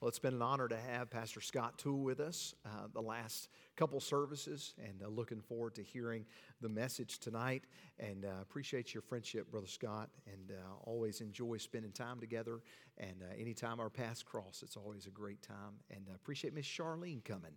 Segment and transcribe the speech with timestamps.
[0.00, 3.50] Well, it's been an honor to have Pastor Scott Toole with us uh, the last
[3.76, 6.24] couple services, and uh, looking forward to hearing
[6.62, 7.64] the message tonight.
[7.98, 12.60] And uh, appreciate your friendship, Brother Scott, and uh, always enjoy spending time together.
[12.96, 15.74] And uh, anytime our paths cross, it's always a great time.
[15.90, 17.52] And uh, appreciate Miss Charlene coming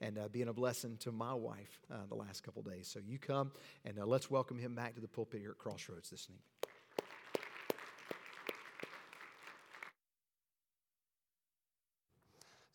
[0.00, 2.86] and being a blessing to my wife the last couple days.
[2.86, 3.50] So you come,
[3.84, 6.57] and let's welcome him back to the pulpit here at Crossroads this evening.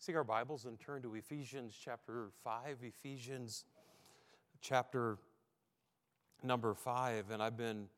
[0.04, 3.64] Take our Bibles and turn to Ephesians chapter 5, Ephesians
[4.60, 5.16] chapter
[6.42, 7.30] number 5.
[7.30, 7.88] And I've been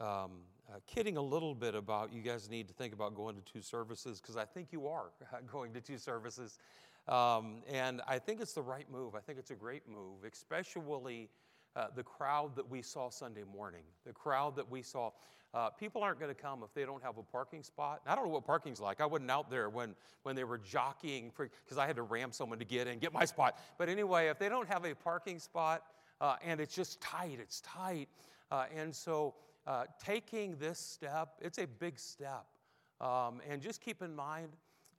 [0.00, 3.42] um, uh, kidding a little bit about you guys need to think about going to
[3.42, 5.10] two services because I think you are
[5.52, 6.58] going to two services.
[7.06, 9.14] Um, and I think it's the right move.
[9.14, 11.28] I think it's a great move, especially
[11.76, 15.12] uh, the crowd that we saw Sunday morning, the crowd that we saw.
[15.54, 18.00] Uh, people aren't going to come if they don't have a parking spot.
[18.06, 19.00] I don't know what parking's like.
[19.00, 22.58] I wasn't out there when, when they were jockeying because I had to ram someone
[22.58, 23.56] to get in, get my spot.
[23.78, 25.84] But anyway, if they don't have a parking spot
[26.20, 28.08] uh, and it's just tight, it's tight.
[28.50, 32.46] Uh, and so uh, taking this step, it's a big step.
[33.00, 34.48] Um, and just keep in mind,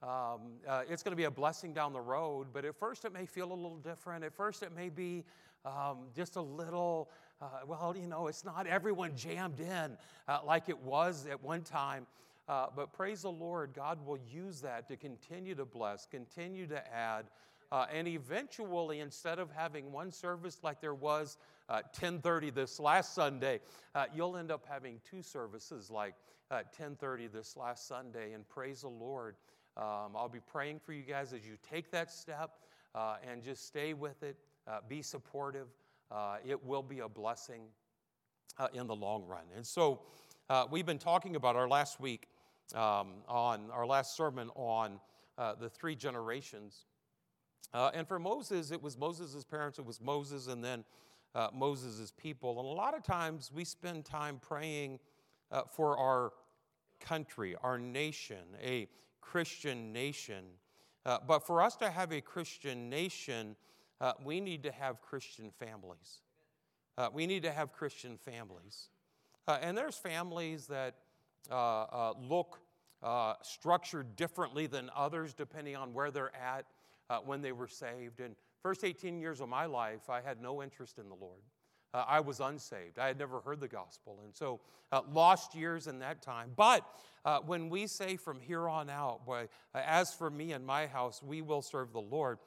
[0.01, 3.11] um, uh, it's going to be a blessing down the road, but at first it
[3.11, 4.23] may feel a little different.
[4.23, 5.25] At first it may be
[5.65, 7.09] um, just a little
[7.41, 9.97] uh, well, you know, it's not everyone jammed in
[10.27, 12.07] uh, like it was at one time.
[12.47, 16.95] Uh, but praise the Lord, God will use that to continue to bless, continue to
[16.95, 17.25] add.
[17.71, 21.37] Uh, and eventually, instead of having one service like there was
[21.69, 23.59] 10:30 uh, this last Sunday,
[23.95, 26.13] uh, you'll end up having two services like
[26.51, 28.33] 10:30 this last Sunday.
[28.33, 29.35] And praise the Lord.
[29.75, 32.59] Um, I'll be praying for you guys as you take that step
[33.27, 34.37] and just stay with it,
[34.87, 35.67] be supportive
[36.15, 37.63] uh, it will be a blessing
[38.57, 39.43] uh, in the long run.
[39.55, 39.99] And so
[40.49, 42.29] uh, we've been talking about our last week
[42.73, 44.99] um, on our last sermon on
[45.37, 46.85] uh, the three generations.
[47.73, 50.85] Uh, and for Moses, it was Moses' parents, it was Moses, and then
[51.33, 52.59] uh, Moses' people.
[52.59, 54.99] And a lot of times we spend time praying
[55.71, 56.33] for our
[56.99, 58.87] country, our nation, a
[59.21, 60.43] Christian nation.
[61.03, 63.55] but for us to have a Christian nation,
[64.01, 66.19] uh, we need to have Christian families.
[66.97, 68.89] Uh, we need to have Christian families.
[69.47, 70.95] Uh, and there's families that
[71.51, 72.59] uh, uh, look
[73.03, 76.65] uh, structured differently than others depending on where they're at
[77.25, 78.19] when they were saved.
[78.19, 81.41] And first 18 years of my life, I had no interest in the Lord.
[81.93, 82.99] I was unsaved.
[82.99, 84.19] I had never heard the gospel.
[84.25, 84.59] And so,
[85.13, 86.51] lost years in that time.
[86.55, 86.83] But
[87.45, 91.41] when we say from here on out, boy, as for me and my house, we
[91.41, 92.39] will serve the Lord.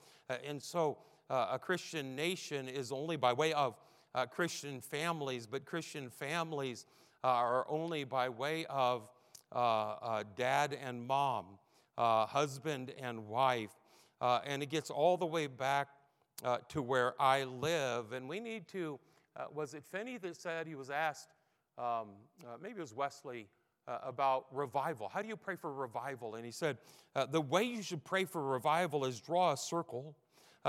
[0.45, 0.99] and so,
[1.31, 3.77] uh, a Christian nation is only by way of
[4.15, 6.87] uh, Christian families, but Christian families
[7.23, 9.09] uh, are only by way of
[9.53, 11.59] uh, uh, dad and mom,
[11.97, 13.77] husband and wife.
[14.21, 15.89] and it gets all the way back
[16.69, 18.13] to where I live.
[18.13, 18.99] And we need to,
[19.53, 21.29] was it Finney that said he was asked,
[21.77, 22.09] um,
[22.61, 23.49] maybe it was Wesley,
[23.89, 25.09] uh, about revival.
[25.09, 26.35] How do you pray for revival?
[26.35, 26.77] And he said,
[27.17, 30.15] uh, the way you should pray for revival is draw a circle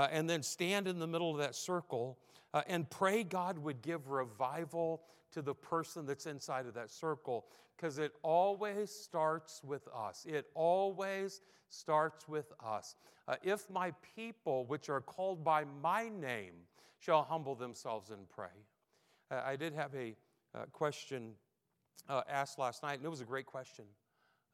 [0.00, 2.16] uh, and then stand in the middle of that circle
[2.54, 7.44] uh, and pray God would give revival to the person that's inside of that circle
[7.76, 10.24] because it always starts with us.
[10.26, 12.94] It always starts with us.
[13.28, 16.54] Uh, if my people, which are called by my name,
[16.98, 18.46] shall humble themselves and pray.
[19.30, 20.16] Uh, I did have a
[20.54, 21.32] uh, question
[22.08, 23.84] uh, asked last night, and it was a great question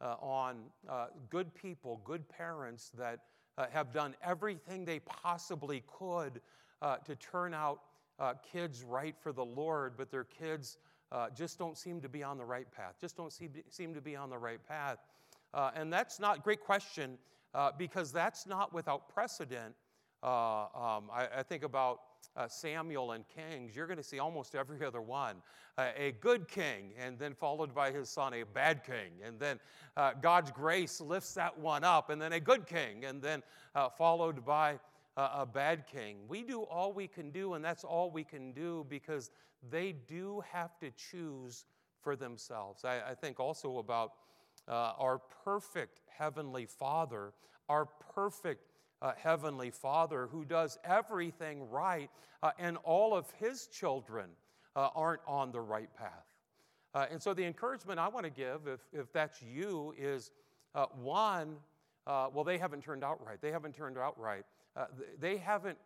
[0.01, 0.57] on
[1.31, 3.21] good people, good parents that
[3.59, 6.41] uh, have done everything they possibly could
[6.83, 7.81] uh, to turn out
[8.19, 10.78] uh, kids right for the Lord, but their kids
[11.12, 14.00] uh, just don't seem to be on the right path, just don't seem, seem to
[14.00, 14.99] be on the right path.
[15.55, 17.19] Uh, and that's not, great question,
[17.55, 19.75] uh, because that's not without precedent.
[20.22, 22.00] Um, I, I think about
[22.37, 25.37] uh, Samuel and kings, you're going to see almost every other one.
[25.79, 29.13] Uh, a good king, and then followed by his son, a bad king.
[29.25, 29.59] And then
[29.97, 33.43] uh, God's grace lifts that one up, and then a good king, and then
[33.75, 34.78] uh, followed by
[35.19, 36.19] a bad king.
[36.28, 39.31] We do all we can do, and that's all we can do because
[39.71, 41.65] they do have to choose
[42.03, 42.84] for themselves.
[42.84, 44.13] I, I think also about
[44.69, 47.33] uh, our perfect Heavenly Father,
[47.69, 52.10] our perfect uh, Heavenly Father who does everything right,
[52.43, 54.27] uh, and all of His children
[54.75, 56.27] uh, aren't on the right path.
[56.95, 60.31] Uh, and so, the encouragement I want to give, if, if that's you, is
[60.75, 61.57] uh, one,
[62.07, 63.41] uh, well, they haven't turned out right.
[63.41, 64.45] They haven't turned out right.
[65.19, 65.78] they haven't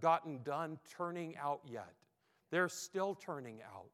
[0.00, 1.94] gotten done turning out yet.
[2.50, 3.88] They're still turning out.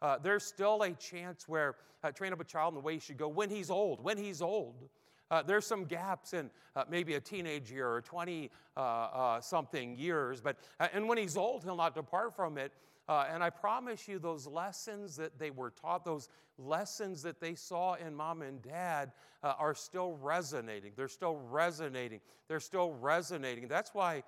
[0.00, 3.00] Uh, there's still a chance where uh, train up a child in the way he
[3.00, 4.88] should go when he's old, when he's old.
[5.30, 9.96] Uh, there's some gaps in uh, maybe a teenage year or 20 uh, uh something
[9.96, 12.72] years, but uh, and when he's old, he'll not depart from it.
[13.08, 16.28] And I promise you, those lessons that they were taught, those
[16.58, 20.92] lessons that they saw in mom and dad, are still resonating.
[20.94, 22.20] They're still resonating.
[22.48, 23.66] They're still resonating.
[23.66, 24.24] That's why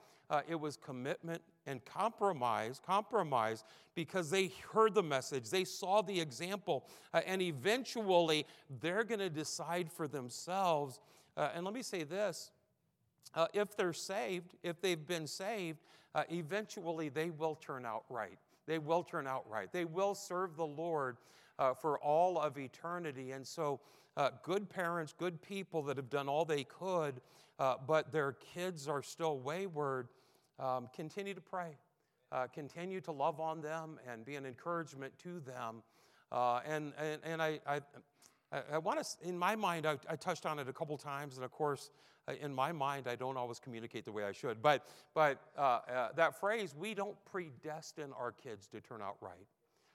[0.48, 6.86] it was commitment and compromise, compromise, because they heard the message, they saw the example,
[7.12, 8.46] uh, and eventually
[8.80, 11.00] they're going to decide for themselves.
[11.36, 12.50] Uh, and let me say this
[13.34, 15.78] uh, if they're saved, if they've been saved,
[16.14, 18.38] uh, eventually they will turn out right.
[18.66, 19.72] They will turn out right.
[19.72, 21.18] They will serve the Lord
[21.58, 23.32] uh, for all of eternity.
[23.32, 23.80] And so,
[24.16, 27.20] uh, good parents, good people that have done all they could,
[27.86, 30.08] but their kids are still wayward
[30.60, 31.76] um, continue to pray.
[32.32, 35.82] Uh, continue to love on them and be an encouragement to them.
[36.30, 37.80] Uh, and, and, and I, I,
[38.72, 41.44] I want to, in my mind, I, I, touched on it a couple times, and
[41.44, 41.90] of course,
[42.28, 44.62] uh, in my mind, I don't always communicate the way I should.
[44.62, 49.46] But, but uh, uh, that phrase, we don't predestine our kids to turn out right.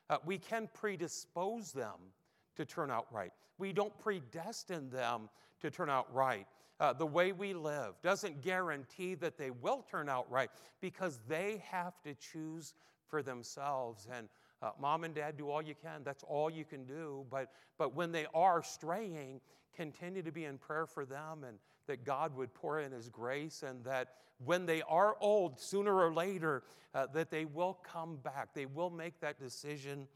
[0.09, 2.11] Uh, we can predispose them
[2.57, 3.31] to turn out right.
[3.57, 5.29] We don't predestine them
[5.61, 6.47] to turn out right
[6.79, 10.49] uh, the way we live doesn't guarantee that they will turn out right
[10.81, 12.73] because they have to choose
[13.07, 14.07] for themselves.
[14.11, 14.27] And
[14.61, 16.01] uh, mom and dad do all you can.
[16.03, 17.25] That's all you can do.
[17.29, 19.41] But, but when they are straying,
[19.75, 21.57] continue to be in prayer for them and
[21.87, 24.09] that God would pour in His grace and that
[24.43, 26.63] when they are old, sooner or later,
[26.93, 28.53] uh, that they will come back.
[28.53, 30.07] They will make that decision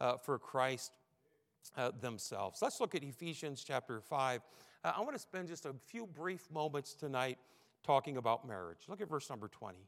[0.00, 0.92] uh, for Christ
[1.76, 2.60] uh, themselves.
[2.62, 4.40] Let's look at Ephesians chapter 5.
[4.82, 7.38] Uh, I want to spend just a few brief moments tonight
[7.84, 8.78] talking about marriage.
[8.88, 9.78] Look at verse number 20.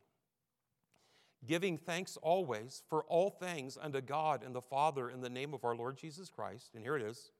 [1.46, 5.64] Giving thanks always for all things unto God and the Father in the name of
[5.64, 6.70] our Lord Jesus Christ.
[6.74, 7.32] And here it is.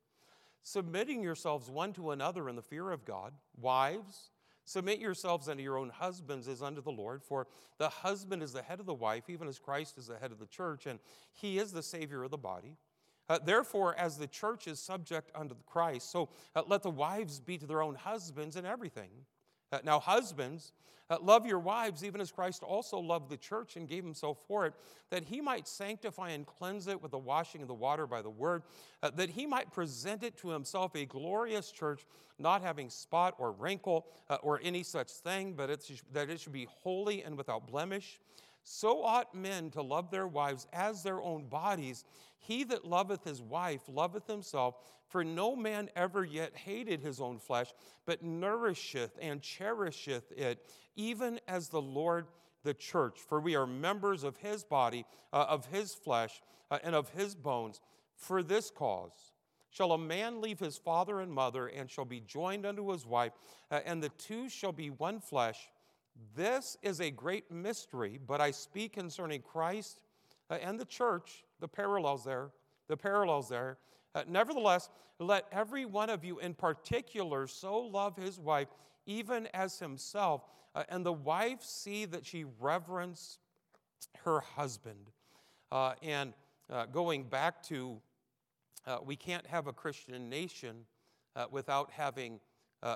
[0.62, 3.32] Submitting yourselves one to another in the fear of God.
[3.60, 4.30] Wives,
[4.64, 7.22] submit yourselves unto your own husbands as unto the Lord.
[7.22, 7.46] For
[7.78, 10.38] the husband is the head of the wife, even as Christ is the head of
[10.38, 10.98] the church, and
[11.32, 12.76] he is the Savior of the body.
[13.28, 17.56] Uh, therefore, as the church is subject unto Christ, so uh, let the wives be
[17.58, 19.10] to their own husbands in everything.
[19.70, 20.72] Uh, now, husbands,
[21.08, 24.66] uh, love your wives, even as Christ also loved the church and gave himself for
[24.66, 24.74] it,
[25.10, 28.30] that he might sanctify and cleanse it with the washing of the water by the
[28.30, 28.62] word,
[29.02, 32.06] uh, that he might present it to himself a glorious church,
[32.38, 35.68] not having spot or wrinkle uh, or any such thing, but
[36.12, 38.18] that it should be holy and without blemish.
[38.62, 42.04] So ought men to love their wives as their own bodies.
[42.38, 44.76] He that loveth his wife loveth himself,
[45.08, 47.72] for no man ever yet hated his own flesh,
[48.06, 50.66] but nourisheth and cherisheth it,
[50.96, 52.26] even as the Lord
[52.64, 53.18] the church.
[53.28, 57.34] For we are members of his body, uh, of his flesh, uh, and of his
[57.34, 57.80] bones.
[58.16, 59.32] For this cause
[59.70, 63.32] shall a man leave his father and mother, and shall be joined unto his wife,
[63.70, 65.68] uh, and the two shall be one flesh.
[66.34, 70.02] This is a great mystery, but I speak concerning Christ
[70.50, 72.50] uh, and the church, the parallels there,
[72.88, 73.78] the parallels there.
[74.14, 78.68] Uh, nevertheless, let every one of you in particular so love his wife,
[79.06, 80.42] even as himself,
[80.74, 83.38] uh, and the wife see that she reverence
[84.24, 85.10] her husband.
[85.70, 86.34] Uh, and
[86.70, 88.00] uh, going back to,
[88.86, 90.84] uh, we can't have a Christian nation
[91.50, 92.38] without having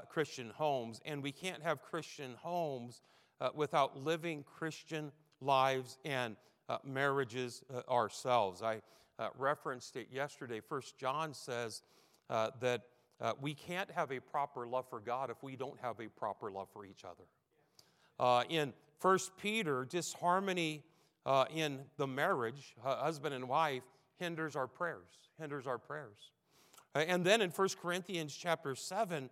[0.08, 3.02] Christian homes, and we can't have Christian homes
[3.40, 6.36] uh, without living Christian lives and
[6.68, 8.62] uh, marriages uh, ourselves.
[8.62, 8.80] I
[9.18, 10.60] uh, referenced it yesterday.
[10.60, 11.82] First John says
[12.28, 12.82] uh, that
[13.20, 16.50] uh, we can't have a proper love for God if we don't have a proper
[16.50, 18.44] love for each other.
[18.50, 20.82] in First Peter, disharmony
[21.54, 23.82] in the marriage, husband and wife,
[24.18, 25.30] hinders our prayers.
[25.38, 26.30] Hinders our prayers.
[26.94, 29.30] and then in 1 Corinthians chapter 7,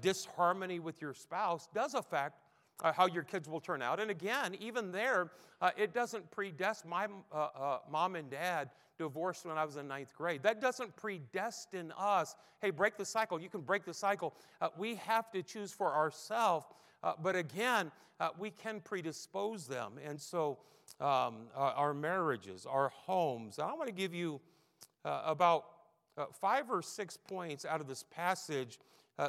[0.00, 2.36] disharmony with your spouse does affect
[2.82, 4.00] uh, how your kids will turn out.
[4.00, 6.90] And again, even there, uh, it doesn't predestine.
[6.90, 10.42] My uh, uh, mom and dad divorced when I was in ninth grade.
[10.42, 12.34] That doesn't predestine us.
[12.60, 13.40] Hey, break the cycle.
[13.40, 14.34] You can break the cycle.
[14.60, 16.66] Uh, we have to choose for ourselves.
[17.02, 17.90] Uh, but again,
[18.38, 19.94] we can predispose them.
[20.06, 20.58] And so,
[21.00, 23.58] um, our marriages, our homes.
[23.58, 24.40] I want to give you
[25.04, 25.64] about
[26.40, 28.78] five or six points out of this passage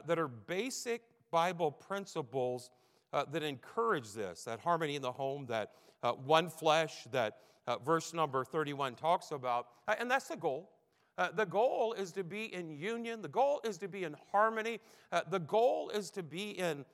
[0.08, 2.70] that are basic Bible principles
[3.14, 5.72] uh, that encourage this, that harmony in the home, that
[6.04, 9.68] uh, one flesh that uh, verse number 31 talks about.
[9.88, 10.70] Uh, and that's the goal.
[11.18, 14.80] Uh, the goal is to be in union, the goal is to be in harmony,
[15.12, 16.86] uh, the goal is to be in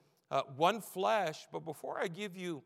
[0.56, 1.46] one flesh.
[1.50, 2.62] But before I give you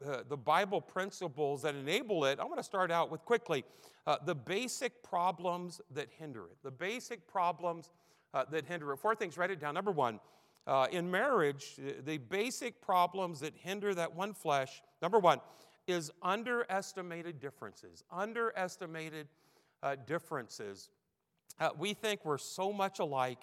[0.00, 3.64] the Bible principles that enable it, I want to start out with quickly
[4.26, 6.56] the basic problems that hinder it.
[6.62, 7.90] The basic problems
[8.50, 8.98] that hinder it.
[8.98, 9.74] Four things, write it down.
[9.74, 10.20] Number one,
[10.66, 15.40] uh, in marriage, the basic problems that hinder that one flesh, number one,
[15.86, 18.02] is underestimated differences.
[18.10, 19.28] Underestimated
[19.82, 20.88] uh, differences.
[21.60, 23.40] Uh, we think we're so much alike,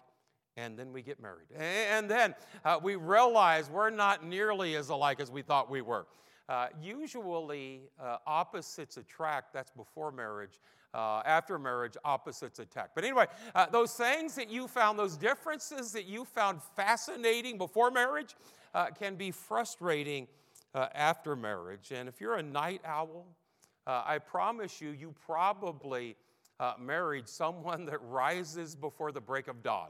[0.58, 1.48] and then we get married.
[1.56, 2.34] And then
[2.66, 6.08] uh, we realize we're not nearly as alike as we thought we were.
[6.52, 10.60] Uh, usually, uh, opposites attract, that's before marriage.
[10.94, 12.90] Uh, after marriage, opposites attack.
[12.94, 17.90] But anyway, uh, those things that you found, those differences that you found fascinating before
[17.90, 18.36] marriage,
[18.74, 20.28] uh, can be frustrating
[20.76, 21.94] after marriage.
[21.96, 23.26] And if you're a night owl,
[23.88, 26.18] I promise you, you probably
[26.78, 29.88] married someone that rises before the break of dawn.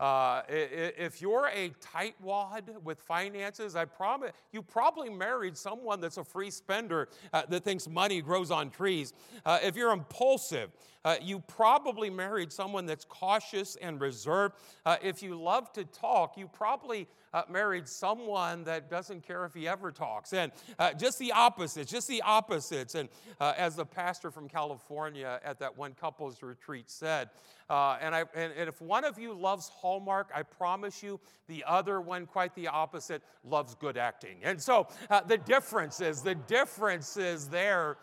[0.00, 6.24] Uh, if you're a tightwad with finances, I promise you probably married someone that's a
[6.24, 9.12] free spender uh, that thinks money grows on trees.
[9.44, 10.70] Uh, if you're impulsive,
[11.08, 14.56] uh, you probably married someone that's cautious and reserved.
[14.84, 19.54] Uh, if you love to talk, you probably uh, married someone that doesn't care if
[19.54, 20.34] he ever talks.
[20.34, 22.94] And uh, just the opposites, just the opposites.
[22.94, 23.08] And
[23.40, 27.30] uh, as the pastor from California at that one couples retreat said,
[27.70, 31.64] uh, and, I, and, and if one of you loves Hallmark, I promise you the
[31.66, 34.40] other one, quite the opposite, loves good acting.
[34.42, 34.88] And so
[35.26, 37.96] the difference is, the difference is there.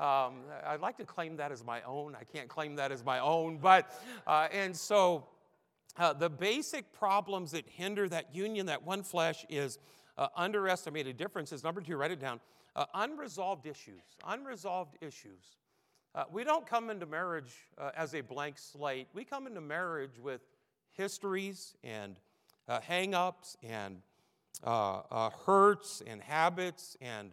[0.00, 2.14] Um, I'd like to claim that as my own.
[2.14, 3.90] I can't claim that as my own, but,
[4.28, 5.26] uh, and so
[5.98, 9.78] uh, the basic problems that hinder that union, that one flesh, is
[10.16, 11.64] uh, underestimated differences.
[11.64, 12.38] Number two, write it down.
[12.76, 14.02] Uh, unresolved issues.
[14.24, 15.56] Unresolved issues.
[16.14, 19.08] Uh, we don't come into marriage uh, as a blank slate.
[19.14, 20.42] We come into marriage with
[20.92, 22.16] histories and
[22.68, 24.00] uh, hang ups and
[24.64, 27.32] hurts and habits and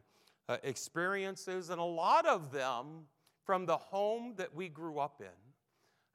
[0.64, 3.06] experiences, and a lot of them
[3.46, 5.28] from the home that we grew up in.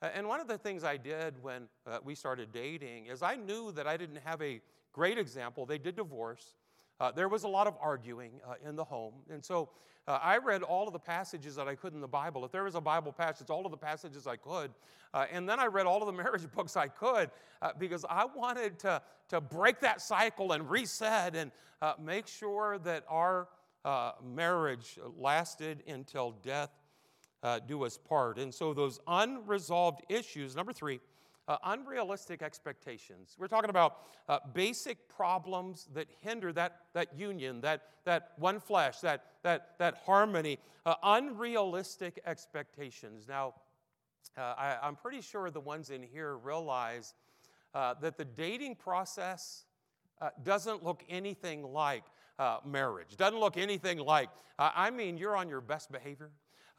[0.03, 3.71] And one of the things I did when uh, we started dating is I knew
[3.73, 4.61] that I didn't have a
[4.93, 5.67] great example.
[5.67, 6.55] They did divorce.
[6.99, 9.15] Uh, there was a lot of arguing uh, in the home.
[9.31, 9.69] And so
[10.09, 12.47] uh, I read all of the passages that I could in the Bible.
[12.47, 14.71] If there was a Bible passage, all of the passages I could.
[15.13, 18.25] Uh, and then I read all of the marriage books I could uh, because I
[18.25, 21.51] wanted to, to break that cycle and reset and
[21.99, 23.49] make sure that our
[24.23, 26.71] marriage lasted until death
[27.43, 28.39] uh, do us part.
[28.39, 31.01] And so, those unresolved issues, number three,
[31.49, 33.35] uh, unrealistic expectations.
[33.39, 39.01] We're talking about uh, basic problems that hinder that, that union, that, that one flesh,
[39.01, 43.27] that, that, that harmony, uh, unrealistic expectations.
[43.29, 43.55] Now,
[44.39, 47.15] uh, I, am pretty sure the ones in here realize
[47.75, 49.65] uh, that the dating process
[50.43, 52.05] doesn't look anything like
[52.65, 56.31] marriage, doesn't look anything like, I mean, you're on your best behavior.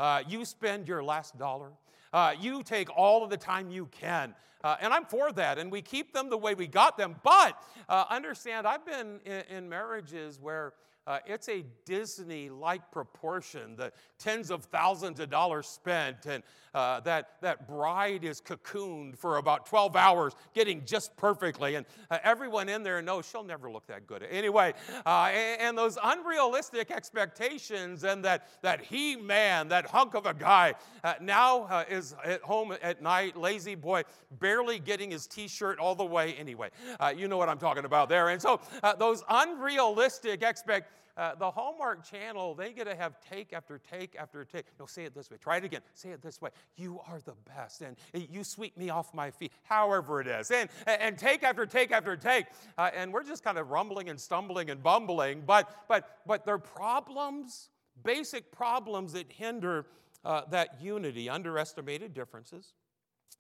[0.01, 1.72] Uh, you spend your last dollar.
[2.12, 4.34] Uh, you take all of the time you can.
[4.63, 5.60] Uh, and I'm for that.
[5.60, 7.15] And we keep them the way we got them.
[7.24, 10.74] But uh, understand, I've been in, in marriages where
[11.06, 17.00] uh, it's a Disney like proportion, the tens of thousands of dollars spent, and uh,
[17.01, 21.75] that, that bride is cocooned for about 12 hours, getting just perfectly.
[21.75, 24.24] And uh, everyone in there knows she'll never look that good.
[24.30, 24.74] Anyway,
[25.06, 30.34] uh, and, and, those unrealistic expectations, and that, that he man, that hunk of a
[30.34, 30.74] guy,
[31.04, 34.04] uh, now uh, is at home at night, lazy boy,
[34.40, 36.70] barely getting his t shirt all the way anyway.
[37.16, 38.30] you know what I'm talking about there.
[38.30, 38.60] And so
[39.00, 44.44] those unrealistic expectations uh, the Hallmark Channel, they get to have take after take after
[44.46, 44.65] take.
[44.80, 45.38] No, say it this way.
[45.38, 45.82] Try it again.
[45.94, 46.50] Say it this way.
[46.75, 50.51] You are the best, and you sweep me off my feet, however it is.
[50.51, 52.46] And, and take after take after take.
[52.77, 56.58] Uh, and we're just kind of rumbling and stumbling and bumbling, but, but, but they're
[56.58, 57.70] problems,
[58.03, 59.86] basic problems that hinder
[60.24, 62.74] uh, that unity, underestimated differences,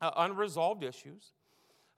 [0.01, 1.33] uh, unresolved issues,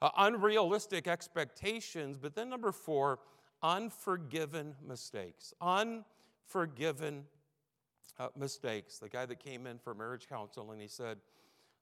[0.02, 2.18] uh, unrealistic expectations.
[2.18, 3.18] But then, number four,
[3.64, 5.54] unforgiven mistakes.
[5.60, 7.24] Unforgiven
[8.18, 8.98] uh, mistakes.
[8.98, 11.16] The guy that came in for marriage counseling, he said,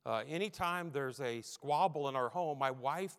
[0.06, 3.16] uh, anytime there's a squabble in our home, my wife,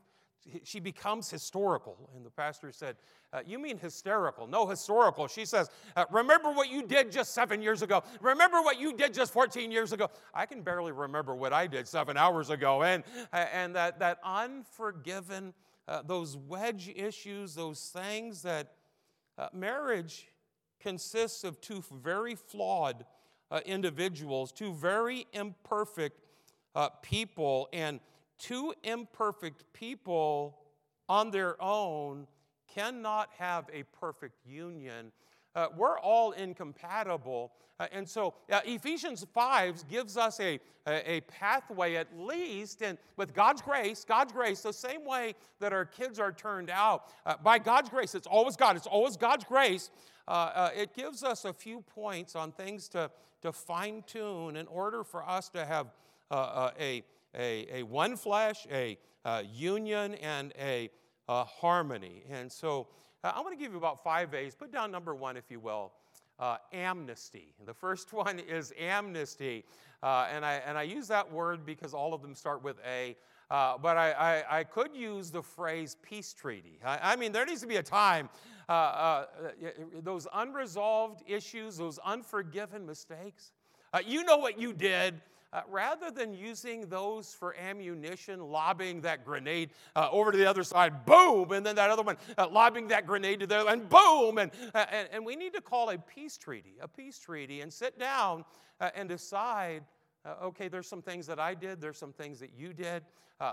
[0.64, 2.10] she becomes historical.
[2.16, 2.98] And the pastor said,
[3.32, 4.48] uh, You mean hysterical?
[4.48, 5.28] No, historical.
[5.28, 8.04] She says, uh, Remember what you did just seven years ago.
[8.22, 10.10] Remember what you did just 14 years ago.
[10.34, 12.84] I can barely remember what I did seven hours ago.
[12.84, 15.54] And, and that, that unforgiven
[15.88, 18.74] uh, those wedge issues, those things that
[19.38, 20.28] uh, marriage
[20.80, 23.06] consists of two very flawed
[23.52, 26.20] uh, individuals, two very imperfect
[26.76, 28.00] uh, people, and
[28.38, 30.58] two imperfect people
[31.08, 32.28] on their own
[32.74, 35.12] cannot have a perfect union.
[35.56, 37.52] Uh, we're all incompatible.
[37.80, 42.98] Uh, and so uh, Ephesians 5 gives us a, a, a, pathway, at least, and
[43.18, 47.36] with God's grace, God's grace, the same way that our kids are turned out, uh,
[47.44, 49.90] by God's grace, it's always God, it's always God's grace.
[50.28, 53.10] Uh, uh, it gives us a few points on things to,
[53.42, 55.88] to fine tune in order for us to have
[56.32, 57.04] a,
[57.36, 58.98] a, a one flesh, a,
[59.52, 60.90] union, and a,
[61.28, 62.24] harmony.
[62.30, 62.88] And so
[63.24, 64.54] I want to give you about five A's.
[64.54, 65.94] Put down number one, if you will.
[66.40, 67.54] Uh, amnesty.
[67.66, 69.64] The first one is amnesty.
[70.02, 73.16] Uh, and, I, and I use that word because all of them start with A.
[73.50, 76.80] Uh, but I, I, I, could use the phrase peace treaty.
[76.84, 78.30] I, I mean, there needs to be a time,
[78.68, 79.26] uh, uh,
[80.02, 83.52] those unresolved issues, those unforgiven mistakes.
[84.06, 85.22] you know what you did
[85.54, 90.64] uh, rather than using those for ammunition, lobbing that grenade uh, over to the other
[90.64, 93.88] side, boom, and then that other one uh, lobbing that grenade to the other, and
[93.88, 97.62] boom, and, uh, and, and we need to call a peace treaty, a peace treaty,
[97.62, 98.44] and sit down
[98.82, 99.84] uh, and decide.
[100.26, 103.04] Uh, okay, there's some things that I did, there's some things that you did.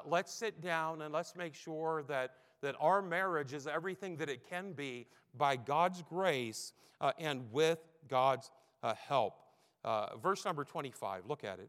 [0.07, 4.49] let's sit down and let's make sure that, that our marriage is everything that it
[4.49, 6.73] can be by God's grace
[7.19, 8.53] and with God's
[9.09, 9.43] help.
[10.23, 11.69] verse number 25, look at it.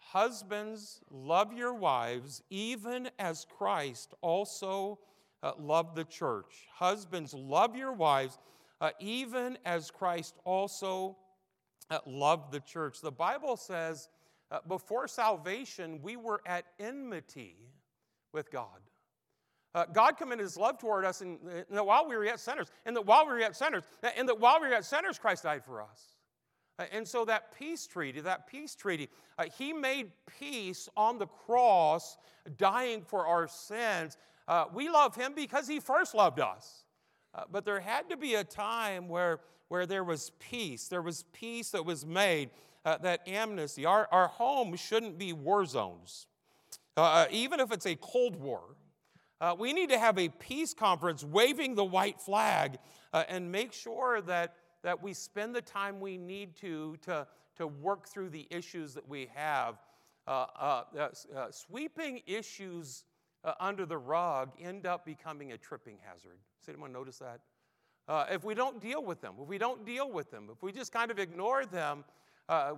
[0.00, 4.98] Husbands, love your wives, even as Christ also
[5.42, 6.66] uh, loved the church.
[6.74, 8.38] Husbands, love your wives,
[8.80, 11.16] uh, even as Christ also
[11.90, 13.00] uh, loved the church.
[13.00, 14.08] The Bible says
[14.50, 17.56] uh, before salvation, we were at enmity
[18.32, 18.80] with God.
[19.74, 21.38] Uh, God commended his love toward us, and
[21.70, 23.84] that while we were yet sinners, and that while we were yet sinners,
[24.16, 26.16] and that while we were yet sinners, Christ died for us.
[26.80, 29.08] Uh, and so that peace treaty, that peace treaty,
[29.38, 32.16] uh, he made peace on the cross,
[32.56, 34.16] dying for our sins.
[34.48, 36.84] Uh, we love him because he first loved us.
[37.34, 40.88] Uh, but there had to be a time where, where there was peace.
[40.88, 42.48] There was peace that was made,
[42.86, 43.84] uh, that amnesty.
[43.84, 46.26] Our, our home shouldn't be war zones,
[46.96, 48.62] uh, even if it's a Cold War.
[49.58, 52.78] we need to have a peace conference waving the white flag
[53.12, 58.08] and make sure that that we spend the time we need to to, to work
[58.08, 59.76] through the issues that we have.
[60.26, 63.04] Uh, uh, uh, uh sweeping issues
[63.44, 66.38] uh, under the rug end up becoming a tripping hazard.
[66.60, 67.40] Does anyone notice that?
[68.06, 70.72] Uh, if we don't deal with them, if we don't deal with them, if we
[70.72, 72.04] just kind of ignore them,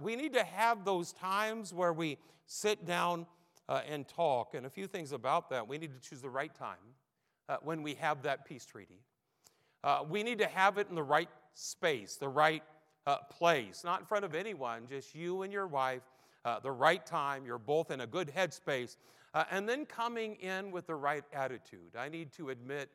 [0.03, 3.27] we need to have those times where we sit down
[3.69, 4.55] and talk.
[4.55, 5.67] And a few things about that.
[5.67, 6.77] We need to choose the right time
[7.63, 9.01] when we have that peace treaty.
[10.11, 12.63] we need to have it in the right space, the right
[13.07, 16.03] uh, place, not in front of anyone, just you and your wife,
[16.45, 18.97] uh, the right time, you're both in a good headspace,
[19.35, 21.97] uh, and then coming in with the right attitude.
[21.99, 22.91] I need to admit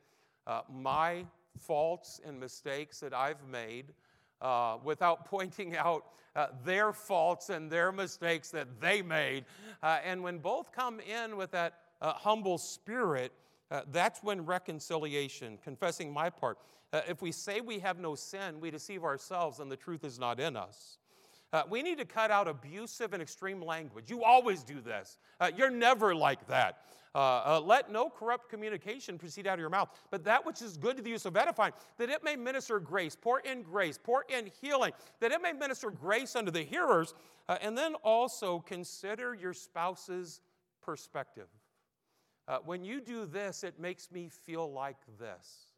[0.46, 1.26] uh, my
[1.60, 3.94] faults and mistakes that I've made.
[4.40, 9.46] Uh, without pointing out uh, their faults and their mistakes that they made.
[9.82, 13.32] and when both come in with that humble spirit,
[13.92, 16.58] that's when reconciliation, confessing my part,
[16.94, 20.18] uh, if we say we have no sin, we deceive ourselves and the truth is
[20.18, 20.98] not in us.
[21.54, 24.10] Uh, we need to cut out abusive and extreme language.
[24.10, 25.18] You always do this.
[25.40, 26.80] Uh, you're never like that.
[27.16, 30.78] Uh, uh, let no corrupt communication proceed out of your mouth, but that which is
[30.78, 34.26] good to the use of edifying, that it may minister grace, pour in grace, pour
[34.30, 37.14] in healing, that it may minister grace unto the hearers.
[37.50, 40.42] Uh, and then also consider your spouse's
[40.82, 41.48] perspective.
[42.66, 45.74] When you do this, it makes me feel like this.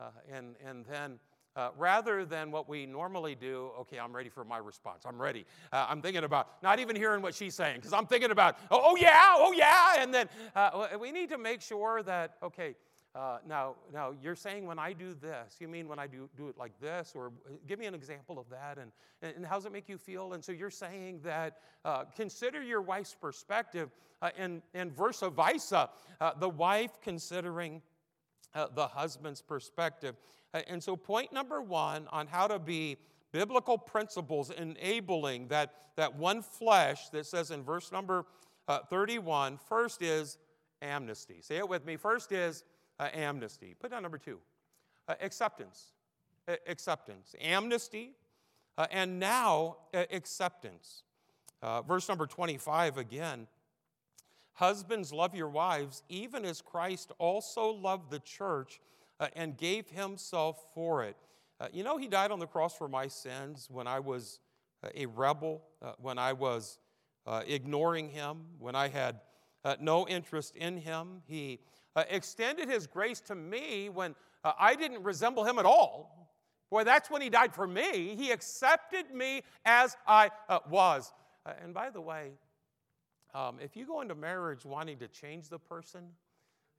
[0.00, 1.18] Uh, and, and then
[1.56, 5.04] uh, rather than what we normally do, okay, I'm ready for my response.
[5.06, 5.44] I'm ready.
[5.72, 8.80] Uh, I'm thinking about not even hearing what she's saying because I'm thinking about, oh,
[8.82, 10.02] oh, yeah, oh, yeah.
[10.02, 12.74] And then uh, we need to make sure that, okay,
[13.14, 16.48] uh, now, now you're saying when I do this, you mean when I do, do
[16.48, 17.12] it like this?
[17.14, 18.78] Or uh, give me an example of that.
[18.78, 18.90] And,
[19.36, 20.32] and how does it make you feel?
[20.32, 23.90] And so you're saying that uh, consider your wife's perspective
[24.38, 25.90] and, and versa versa,
[26.40, 27.82] the wife considering
[28.54, 30.14] uh, the husband's perspective.
[30.52, 32.96] Uh, and so, point number one on how to be
[33.32, 38.24] biblical principles enabling that, that one flesh that says in verse number
[38.68, 40.38] uh, 31 first is
[40.80, 41.38] amnesty.
[41.40, 41.96] Say it with me.
[41.96, 42.62] First is
[42.98, 43.74] uh, amnesty.
[43.78, 44.38] Put down number two
[45.08, 45.92] uh, acceptance.
[46.66, 47.34] acceptance.
[47.40, 48.12] Amnesty,
[48.78, 51.02] uh, and now acceptance.
[51.86, 53.46] verse number 25 again
[54.54, 58.80] Husbands, love your wives, even as Christ also loved the church
[59.18, 61.16] uh, and gave himself for it.
[61.58, 64.38] Uh, you know, he died on the cross for my sins when I was
[64.84, 66.78] uh, a rebel, uh, when I was
[67.26, 69.20] uh, ignoring him, when I had
[69.64, 71.22] uh, no interest in him.
[71.26, 71.60] He
[71.96, 76.24] extended his grace to me when I didn't resemble him at all.
[76.70, 78.16] Boy, that's when he died for me.
[78.16, 81.12] He accepted me as I uh, was.
[81.46, 82.32] Uh, and by the way,
[83.32, 86.04] um, if you go into marriage wanting to change the person,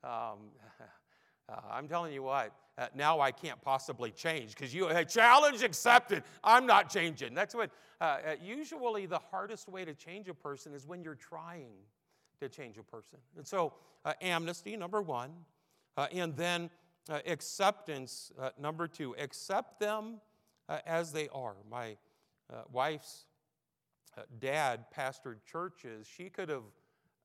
[0.03, 0.51] um,
[1.49, 5.63] uh, I'm telling you what, uh, now I can't possibly change because you a challenge
[5.63, 6.23] accepted.
[6.43, 7.33] I'm not changing.
[7.33, 7.69] That's what
[8.01, 11.71] uh, uh, usually the hardest way to change a person is when you're trying
[12.39, 13.19] to change a person.
[13.37, 15.31] And so, uh, amnesty, number one,
[15.97, 16.69] uh, and then
[17.09, 19.15] uh, acceptance, number two.
[19.17, 20.21] Accept them
[20.85, 21.55] as they are.
[21.69, 21.97] My
[22.71, 23.25] wife's
[24.39, 26.07] dad pastored churches.
[26.07, 26.63] She could have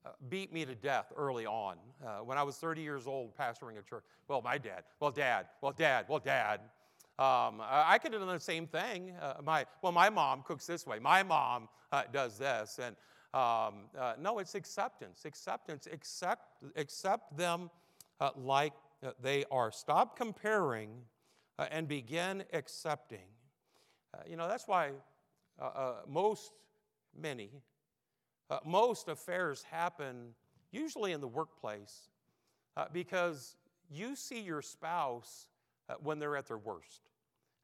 [0.05, 1.77] uh, beat me to death early on.
[2.05, 4.05] Uh, when I was 30 years old, pastoring a church.
[4.29, 4.85] Well, my dad.
[4.99, 5.47] Well, dad.
[5.61, 6.07] Well, dad.
[6.09, 6.61] Well, dad.
[7.19, 9.13] Um, I could have done the same thing.
[9.21, 10.99] Uh, my, well, my mom cooks this way.
[10.99, 12.81] My mom uh, does this.
[12.83, 12.97] And
[13.33, 15.25] um, uh, no, it's acceptance.
[15.25, 15.87] Acceptance.
[15.91, 16.43] Accept,
[16.77, 17.71] accept them
[18.21, 18.73] uh, like
[19.23, 19.71] they are.
[19.71, 20.91] Stop comparing
[21.59, 23.29] and begin accepting.
[24.29, 24.91] you know, that's why
[26.09, 26.53] most,
[27.19, 27.51] many,
[28.51, 30.35] uh, most affairs happen
[30.73, 32.11] usually in the workplace
[32.77, 33.57] uh, because
[33.91, 35.47] you see your spouse
[35.89, 37.11] uh, when they're at their worst.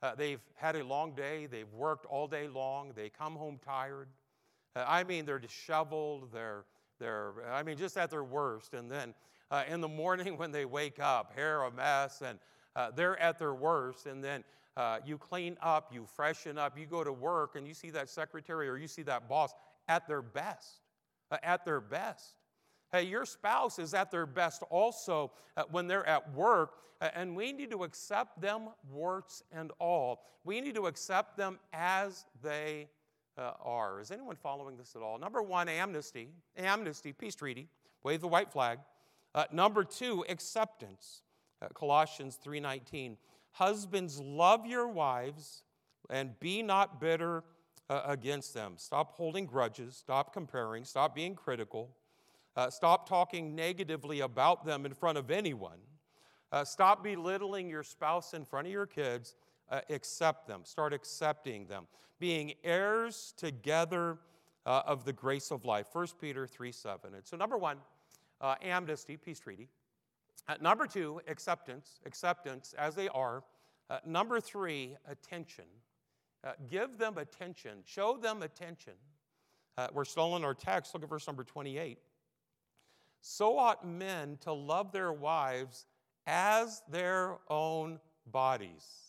[0.02, 4.08] Uh, they've had a long day, they've worked all day long, they come home tired.
[4.76, 6.64] Uh, I mean, they're disheveled, they're,
[7.00, 8.74] they're, I mean, just at their worst.
[8.74, 9.14] And then
[9.50, 12.38] uh, in the morning when they wake up, hair a mess, and
[12.94, 14.06] they're at their worst.
[14.06, 14.44] And then
[15.04, 18.68] you clean up, you freshen up, you go to work, and you see that secretary
[18.68, 19.54] or you see that boss
[19.88, 20.80] at their best.
[21.32, 22.36] Uh, at their best.
[22.92, 27.34] Hey, your spouse is at their best also uh, when they're at work, uh, and
[27.34, 30.22] we need to accept them, warts and all.
[30.44, 32.86] We need to accept them as they
[33.38, 34.00] uh, are.
[34.00, 35.18] Is anyone following this at all?
[35.18, 36.28] Number one, amnesty.
[36.56, 37.68] Amnesty, peace treaty.
[38.02, 38.78] Wave the white flag.
[39.34, 41.22] Uh, number two, acceptance.
[41.60, 43.16] Uh, Colossians 3:19.
[43.52, 45.62] Husbands, love your wives
[46.10, 47.42] and be not bitter
[47.88, 48.74] uh, against them.
[48.76, 51.96] Stop holding grudges, stop comparing, stop being critical,
[52.56, 55.78] uh, stop talking negatively about them in front of anyone.
[56.52, 59.34] Uh, stop belittling your spouse in front of your kids.
[59.70, 60.60] Uh, accept them.
[60.64, 61.86] Start accepting them.
[62.18, 64.18] Being heirs together
[64.64, 65.88] uh, of the grace of life.
[65.92, 67.14] 1 Peter 3 7.
[67.14, 67.78] And so, number one,
[68.40, 69.68] uh, amnesty, peace treaty.
[70.60, 73.42] number two, acceptance, acceptance as they are.
[74.04, 75.64] number three, attention.
[76.46, 78.92] Uh, give them attention, show them attention.
[79.76, 80.94] Uh, we're still in our text.
[80.94, 81.98] Look at verse number 28.
[83.20, 85.86] So ought men to love their wives
[86.26, 87.98] as their own
[88.30, 89.05] bodies.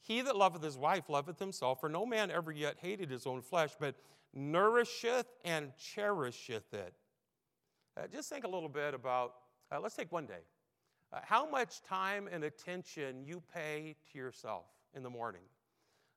[0.00, 3.42] He that loveth his wife loveth himself, for no man ever yet hated his own
[3.42, 3.94] flesh, but
[4.34, 6.94] nourisheth and cherisheth it.
[7.96, 9.34] Uh, just think a little bit about,
[9.70, 10.42] uh, let's take one day.
[11.12, 15.42] Uh, how much time and attention you pay to yourself in the morning.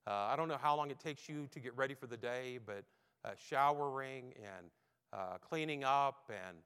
[0.06, 2.60] Uh, I don't know how long it takes you to get ready for the day,
[2.64, 2.84] but
[3.26, 4.68] uh, showering and
[5.12, 6.58] uh, cleaning up and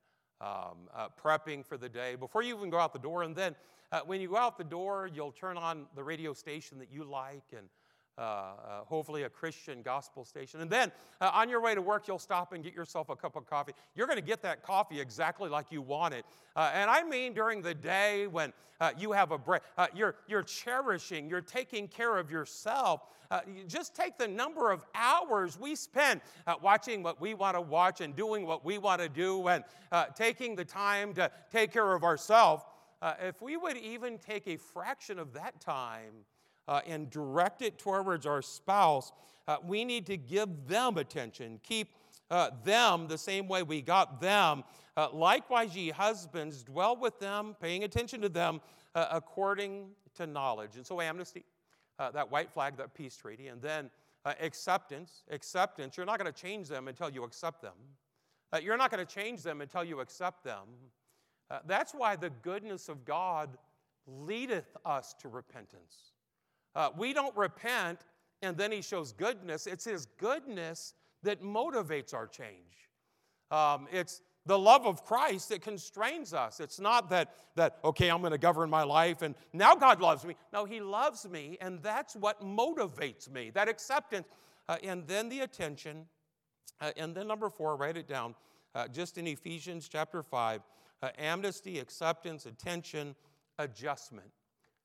[0.42, 0.90] um,
[1.22, 3.24] prepping for the day before you even go out the door.
[3.24, 3.56] And then
[3.92, 7.04] uh, when you go out the door, you'll turn on the radio station that you
[7.04, 7.68] like and
[8.18, 10.60] uh, uh, hopefully a Christian gospel station.
[10.62, 13.36] And then uh, on your way to work, you'll stop and get yourself a cup
[13.36, 13.74] of coffee.
[13.94, 16.26] You're going to get that coffee exactly like you want it.
[16.56, 20.16] Uh, and I mean during the day when uh, you have a break, uh, you're,
[20.28, 23.02] you're cherishing, you're taking care of yourself.
[23.46, 26.22] You just take the number of hours we spend
[26.62, 29.64] watching what we want to watch and doing what we want to do and
[30.16, 32.64] taking the time to take care of ourselves.
[33.22, 36.26] If we would even take a fraction of that time,
[36.68, 39.12] uh, and direct it towards our spouse,
[39.48, 41.90] uh, we need to give them attention, keep
[42.30, 44.64] uh, them the same way we got them.
[44.98, 48.60] Uh, likewise, ye husbands, dwell with them, paying attention to them
[48.96, 50.76] uh, according to knowledge.
[50.76, 51.46] And so, amnesty,
[52.00, 53.90] uh, that white flag, that peace treaty, and then
[54.42, 55.24] acceptance.
[55.32, 57.72] Acceptance, you're not going to change them until you accept them.
[58.62, 60.68] you're not going to change them until you accept them.
[61.66, 63.58] That's why the goodness of God
[64.08, 66.12] leadeth us to repentance.
[66.76, 68.00] Uh, we don't repent
[68.42, 69.68] and then he shows goodness.
[69.68, 72.90] It's his goodness that motivates our change.
[73.50, 76.60] Um, it's the love of Christ that constrains us.
[76.60, 80.24] It's not that, that okay, I'm going to govern my life and now God loves
[80.24, 80.36] me.
[80.54, 84.28] No, he loves me, and that's what motivates me that acceptance.
[84.70, 86.06] Uh, and then the attention.
[86.80, 88.36] Uh, and then number four, write it down,
[88.76, 90.62] uh, just in Ephesians chapter 5
[91.02, 93.16] uh, amnesty, acceptance, attention,
[93.60, 94.32] adjustment.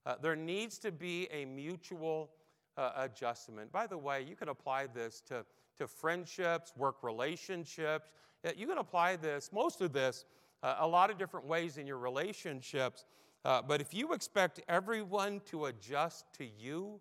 [0.04, 2.30] Uh, there needs to be a mutual
[2.76, 3.70] uh, adjustment.
[3.70, 5.44] By the way, you can apply this to,
[5.78, 8.10] to friendships, work relationships.
[8.44, 10.24] Uh, you can apply this, most of this,
[10.62, 13.04] uh, a lot of different ways in your relationships.
[13.44, 17.00] Uh, but if you expect everyone to adjust to you,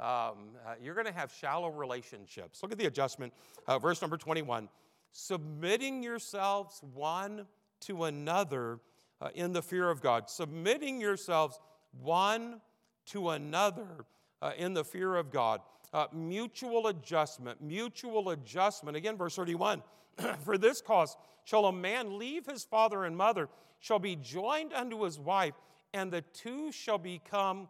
[0.00, 0.50] um,
[0.82, 2.62] you're going to have shallow relationships.
[2.62, 3.32] Look at the adjustment,
[3.80, 4.68] verse number 21.
[5.12, 7.46] Submitting yourselves one
[7.82, 8.80] to another
[9.20, 10.28] uh, in the fear of God.
[10.28, 11.60] Submitting yourselves
[12.00, 12.60] one
[13.06, 14.04] to another
[14.40, 15.60] uh, in the fear of God.
[15.92, 18.96] Uh, mutual adjustment, mutual adjustment.
[18.96, 19.82] Again, verse 31
[20.44, 23.48] For this cause shall a man leave his father and mother,
[23.80, 25.54] shall be joined unto his wife,
[25.92, 27.68] and the two shall become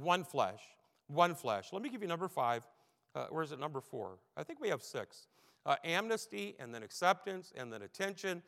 [0.00, 0.62] one flesh.
[1.08, 1.72] One flesh.
[1.72, 2.66] Let me give you number five.
[3.14, 3.60] Uh, where is it?
[3.60, 4.18] Number four.
[4.36, 5.26] I think we have six.
[5.64, 8.42] Uh, amnesty, and then acceptance, and then attention,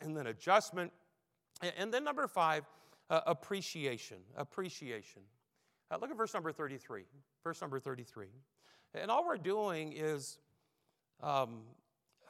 [0.00, 0.92] and then adjustment.
[1.76, 2.64] And then number five,
[3.10, 4.18] uh, appreciation.
[4.36, 5.22] Appreciation.
[5.90, 7.02] Uh, look at verse number 33.
[7.44, 8.26] Verse number 33.
[8.94, 10.38] And all we're doing is
[11.22, 11.62] um,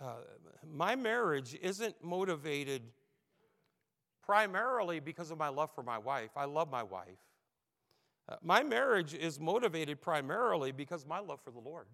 [0.00, 0.16] uh,
[0.70, 2.82] my marriage isn't motivated
[4.22, 6.30] primarily because of my love for my wife.
[6.36, 7.18] I love my wife.
[8.28, 11.86] Uh, my marriage is motivated primarily because my love for the Lord.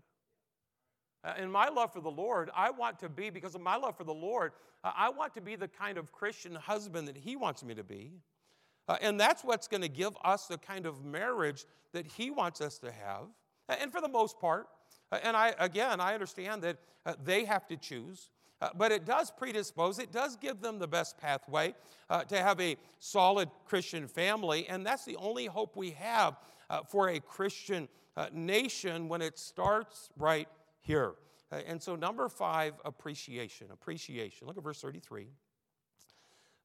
[1.28, 3.98] Uh, in my love for the Lord, I want to be, because of my love
[3.98, 7.36] for the Lord, uh, I want to be the kind of Christian husband that He
[7.36, 8.12] wants me to be.
[8.88, 12.62] Uh, and that's what's going to give us the kind of marriage that He wants
[12.62, 13.24] us to have.
[13.68, 14.68] Uh, and for the most part,
[15.12, 18.30] uh, and I, again, I understand that uh, they have to choose.
[18.76, 21.76] But it does predispose, it does give them the best pathway
[22.26, 24.66] to have a solid Christian family.
[24.68, 26.36] And that's the only hope we have
[26.88, 27.86] for a Christian
[28.32, 30.48] nation when it starts right
[30.88, 31.14] here.
[31.52, 33.68] Uh, and so, number five, appreciation.
[33.72, 34.48] Appreciation.
[34.48, 35.28] Look at verse 33.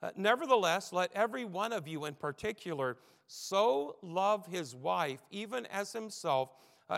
[0.02, 5.94] Uh, Nevertheless, let every one of you in particular so love his wife, even as
[5.94, 6.50] himself,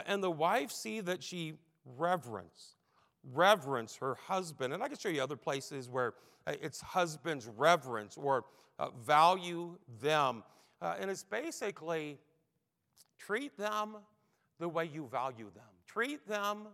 [0.08, 1.54] and the wife see that she
[1.98, 2.76] reverence
[3.34, 4.74] reverence her husband.
[4.74, 6.14] And I can show you other places where
[6.46, 8.46] uh, it's husbands reverence or
[8.78, 10.44] uh, value them.
[10.82, 12.18] Uh, and it's basically
[13.18, 13.98] treat them
[14.60, 15.64] the way you value them.
[15.88, 16.68] Treat them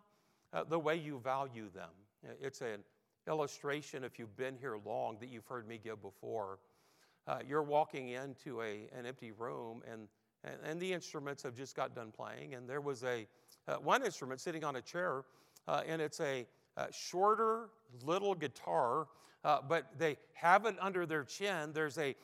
[0.53, 1.89] uh, the way you value them.
[2.39, 2.83] It's an
[3.27, 6.59] illustration, if you've been here long, that you've heard me give before.
[7.27, 10.07] Uh, you're walking into a, an empty room and,
[10.43, 13.27] and, and, the instruments have just got done playing, and there was a
[13.67, 15.23] uh, one instrument sitting on a chair
[15.67, 17.69] uh, and it's a, a, shorter
[18.03, 19.07] little guitar,
[19.43, 21.71] uh, but they have it under their chin.
[21.73, 22.15] There's a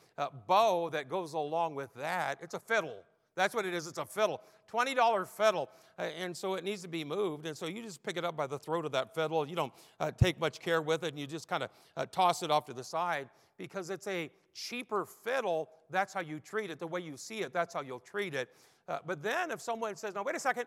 [0.48, 2.38] bow that goes along with that.
[2.42, 2.96] It's a fiddle.
[3.36, 3.86] That's what it is.
[3.86, 4.40] It's a fiddle.
[4.72, 5.68] $20 fiddle.
[5.98, 7.46] Uh, and so it needs to be moved.
[7.46, 9.48] And so you just pick it up by the throat of that fiddle.
[9.48, 12.42] You don't uh, take much care with it and you just kind of uh, toss
[12.42, 15.70] it off to the side because it's a cheaper fiddle.
[15.90, 16.78] That's how you treat it.
[16.78, 18.48] The way you see it, that's how you'll treat it.
[18.86, 20.66] Uh, but then if someone says, now, wait a second,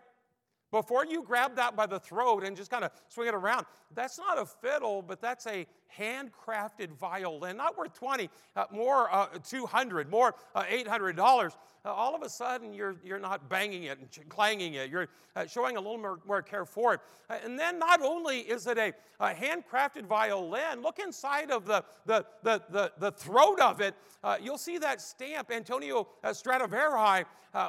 [0.70, 4.18] before you grab that by the throat and just kind of swing it around, that's
[4.18, 5.66] not a fiddle, but that's a
[5.98, 11.50] handcrafted violin, not worth 20, uh, more uh, 200, more uh, $800.
[11.84, 14.90] Uh, all of a sudden, you're, you're not banging it and clanging it.
[14.90, 17.00] You're uh, showing a little more, more care for it.
[17.28, 21.84] Uh, and then not only is it a, a, handcrafted violin, look inside of the,
[22.06, 23.94] the, the, the, the throat of it.
[24.40, 27.24] you'll see that stamp, Antonio Stradivari.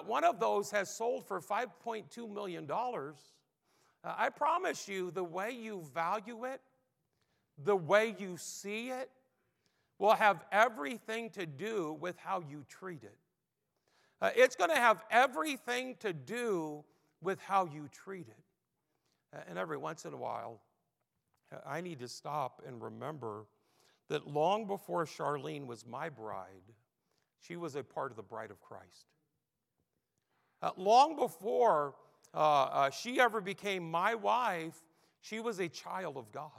[0.05, 2.69] one of those has sold for $5.2 million.
[4.03, 6.61] I promise you, the way you value it,
[7.63, 9.09] the way you see it
[9.99, 13.17] will have everything to do with how you treat it.
[14.21, 16.83] Uh, it's going to have everything to do
[17.21, 18.43] with how you treat it.
[19.33, 20.61] Uh, and every once in a while,
[21.65, 23.45] I need to stop and remember
[24.09, 26.73] that long before Charlene was my bride,
[27.39, 29.05] she was a part of the bride of Christ.
[30.61, 31.95] Uh, long before
[32.33, 34.81] uh, uh, she ever became my wife,
[35.21, 36.51] she was a child of God.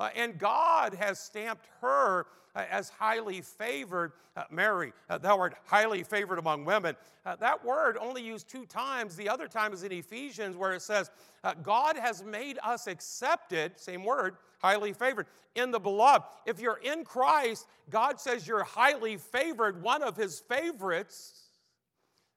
[0.00, 4.12] Uh, and God has stamped her uh, as highly favored.
[4.34, 6.96] Uh, Mary, uh, thou art highly favored among women.
[7.26, 9.14] Uh, that word only used two times.
[9.14, 11.10] The other time is in Ephesians where it says,
[11.44, 16.24] uh, God has made us accepted, same word, highly favored, in the beloved.
[16.46, 21.42] If you're in Christ, God says you're highly favored, one of his favorites.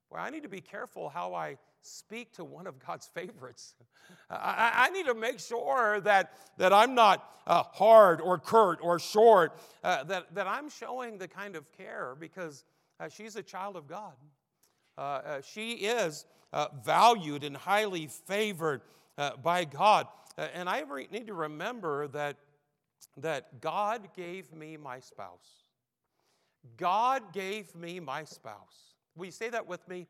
[0.09, 3.75] Well, I need to be careful how I speak to one of God's favorites.
[4.29, 8.99] I, I need to make sure that, that I'm not uh, hard or curt or
[8.99, 12.63] short, uh, that, that I'm showing the kind of care because
[12.99, 14.13] uh, she's a child of God.
[14.97, 18.81] Uh, uh, she is uh, valued and highly favored
[19.43, 20.07] by God.
[20.37, 22.37] and I re- need to remember that,
[23.17, 25.63] that God gave me my spouse.
[26.77, 28.95] God gave me my spouse.
[29.15, 30.07] Will you say that with me?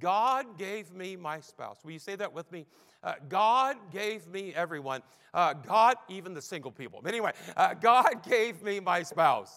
[0.00, 1.78] God gave me my spouse.
[1.84, 2.66] Will you say that with me?
[3.02, 5.02] Uh, God gave me everyone.
[5.34, 7.02] Uh, God, even the single people.
[7.06, 9.52] Anyway, uh, God gave me my spouse.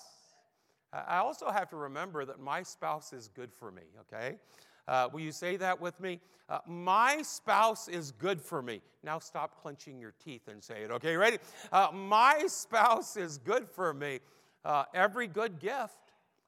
[1.08, 4.38] I also have to remember that my spouse is good for me, okay?
[4.88, 6.22] Uh, will you say that with me?
[6.48, 8.82] Uh, my spouse is good for me.
[9.04, 11.18] Now stop clenching your teeth and say it, okay?
[11.18, 11.40] Ready?
[11.72, 14.20] Uh, my spouse is good for me.
[14.64, 16.05] Uh, every good gift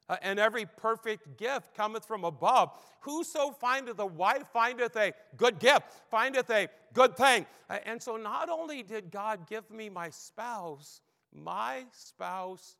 [0.09, 2.71] uh, and every perfect gift cometh from above.
[3.01, 7.45] Whoso findeth a wife findeth a good gift, findeth a good thing.
[7.69, 11.01] Uh, and so, not only did God give me my spouse,
[11.33, 12.77] my spouse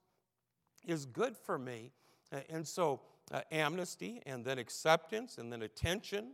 [0.85, 1.91] is good for me.
[2.31, 6.31] Uh, and so, uh, amnesty, and then acceptance, and then attention,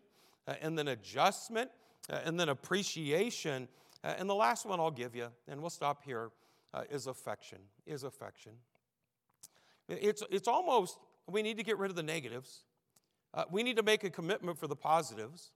[0.47, 1.69] uh, and then adjustment,
[2.09, 3.67] uh, and then appreciation.
[4.03, 6.31] and the last one I'll give you, and we'll stop here,
[6.89, 7.59] is affection.
[7.85, 8.53] Is affection.
[9.89, 12.63] It's, it's almost, we need to get rid of the negatives.
[13.33, 15.51] Uh, we need to make a commitment for the positives.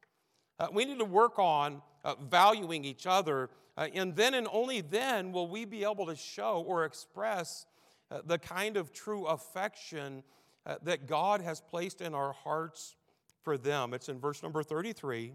[0.60, 3.50] Uh, we need to work on uh, valuing each other.
[3.78, 7.66] Uh, and then and only then will we be able to show or express
[8.10, 10.24] uh, the kind of true affection
[10.66, 12.96] uh, that God has placed in our hearts
[13.44, 13.94] for them.
[13.94, 15.34] It's in verse number 33.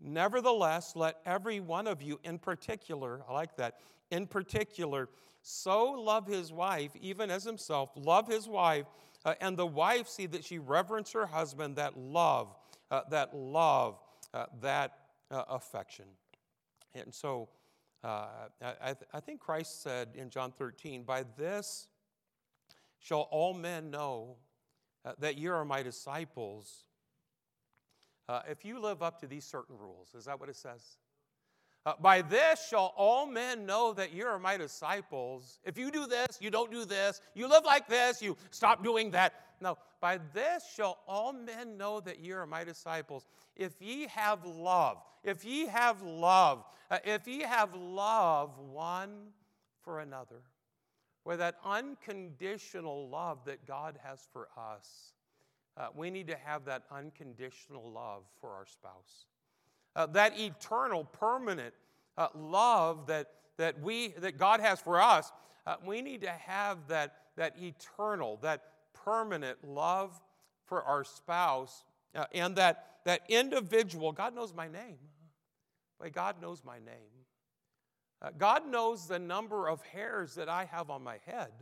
[0.00, 3.76] Nevertheless, let every one of you in particular, I like that,
[4.10, 5.08] in particular,
[5.42, 8.86] so love his wife, even as himself, love his wife,
[9.24, 12.54] uh, and the wife see that she reverence her husband, that love,
[12.90, 13.98] uh, that love,
[14.34, 14.98] uh, that
[15.30, 16.04] uh, affection.
[16.94, 17.48] And so
[18.04, 21.88] uh, I, I think Christ said in John 13, By this
[22.98, 24.36] shall all men know
[25.04, 26.84] uh, that you are my disciples.
[28.48, 30.98] If you live up to these certain rules, is that what it says?
[31.86, 35.60] Uh, by this shall all men know that you are my disciples.
[35.64, 39.12] If you do this, you don't do this, you live like this, you stop doing
[39.12, 39.34] that.
[39.60, 43.24] No, by this shall all men know that you are my disciples.
[43.54, 49.28] If ye have love, if ye have love, uh, if ye have love one
[49.82, 50.42] for another,
[51.22, 55.12] where that unconditional love that God has for us,
[55.76, 59.26] uh, we need to have that unconditional love for our spouse
[59.96, 61.74] uh, that eternal, permanent
[62.16, 65.32] uh, love that, that, we, that God has for us,
[65.66, 68.62] uh, we need to have that, that eternal, that
[68.92, 70.20] permanent love
[70.66, 71.82] for our spouse
[72.14, 74.12] uh, and that, that individual.
[74.12, 74.98] God knows my name.
[76.00, 77.24] Wait, God knows my name.
[78.20, 81.52] Uh, God knows the number of hairs that I have on my head.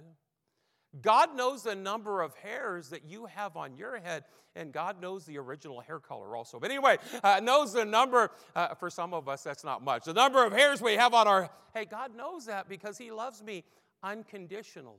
[1.03, 5.25] God knows the number of hairs that you have on your head, and God knows
[5.25, 6.61] the original hair color also.
[6.61, 10.05] But anyway, uh, knows the number, uh, for some of us, that's not much.
[10.05, 13.43] The number of hairs we have on our, hey, God knows that because He loves
[13.43, 13.65] me
[14.03, 14.99] unconditionally.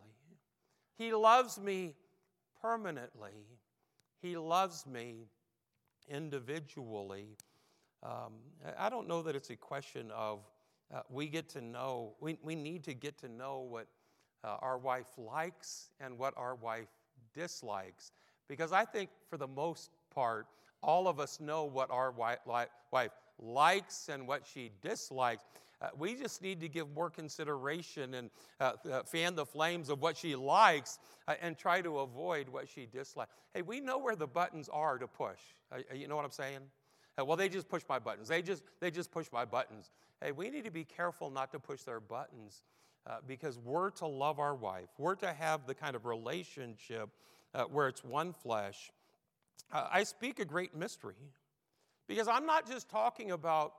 [0.97, 1.93] He loves me
[2.61, 3.45] permanently.
[4.21, 5.27] He loves me
[6.09, 7.37] individually.
[8.03, 8.33] Um,
[8.77, 10.39] I don't know that it's a question of
[10.93, 13.87] uh, we get to know, we, we need to get to know what
[14.45, 16.87] uh, our wife likes and what our wife
[17.33, 18.11] dislikes.
[18.47, 20.47] Because I think for the most part,
[20.83, 22.39] all of us know what our wife,
[23.39, 25.43] likes and what she dislikes.
[25.81, 28.29] Uh, we just need to give more consideration and
[28.61, 32.69] uh, uh, fan the flames of what she likes uh, and try to avoid what
[32.69, 33.31] she dislikes.
[33.53, 35.39] Hey, we know where the buttons are to push.
[35.71, 36.59] Uh, you know what I'm saying?
[37.19, 38.29] Uh, well, they just push my buttons.
[38.29, 39.91] They just, they just push my buttons.
[40.21, 42.61] Hey, we need to be careful not to push their buttons
[43.07, 44.89] uh, because we're to love our wife.
[44.97, 47.09] We're to have the kind of relationship
[47.53, 48.91] uh, where it's one flesh.
[49.71, 51.15] Uh, I speak a great mystery
[52.07, 53.73] because I'm not just talking about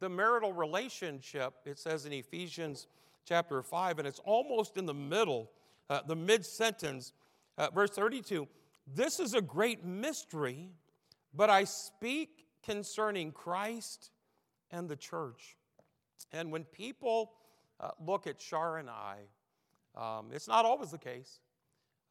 [0.00, 2.88] the marital relationship, it says in Ephesians
[3.24, 5.50] chapter 5, and it's almost in the middle,
[5.88, 7.12] uh, the mid sentence,
[7.56, 8.48] uh, verse 32.
[8.86, 10.70] This is a great mystery,
[11.32, 14.10] but I speak concerning Christ
[14.72, 15.56] and the church.
[16.32, 17.32] And when people
[17.82, 19.16] uh, look at Shar and I.
[19.96, 21.40] Um, it's not always the case.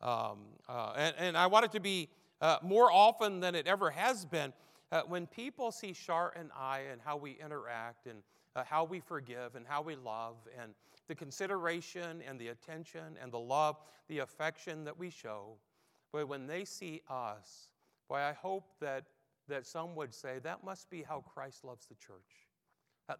[0.01, 2.09] Um, uh, and, and, I want it to be
[2.41, 4.51] uh, more often than it ever has been.
[4.91, 8.23] Uh, when people see Shar and I and how we interact and
[8.55, 10.73] uh, how we forgive and how we love and
[11.07, 15.55] the consideration and the attention and the love, the affection that we show,
[16.11, 17.69] boy, when they see us,
[18.09, 19.05] boy, I hope that,
[19.47, 22.49] that some would say that must be how Christ loves the church.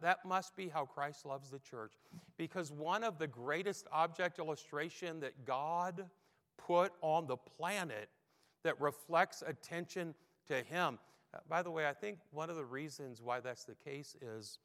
[0.01, 1.93] That must be how Christ loves the church.
[2.37, 6.05] Because one of the greatest object illustration that God
[6.57, 8.09] put on the planet
[8.63, 10.13] that reflects attention
[10.47, 10.99] to Him.
[11.33, 14.59] Uh, by the way, I think one of the reasons why that's the case is